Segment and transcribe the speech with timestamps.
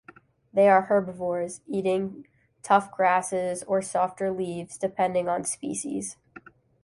[0.51, 2.25] They are herbivores, eating
[2.63, 6.17] tough grasses or softer leaves, depending on species.